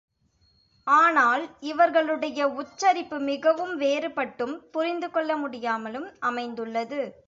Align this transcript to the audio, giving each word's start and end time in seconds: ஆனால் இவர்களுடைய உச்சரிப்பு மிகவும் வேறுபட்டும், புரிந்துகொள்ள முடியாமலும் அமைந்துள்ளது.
ஆனால் 0.87 1.57
இவர்களுடைய 1.59 2.47
உச்சரிப்பு 2.47 3.19
மிகவும் 3.19 3.79
வேறுபட்டும், 3.79 4.57
புரிந்துகொள்ள 4.71 5.37
முடியாமலும் 5.37 6.11
அமைந்துள்ளது. 6.19 7.01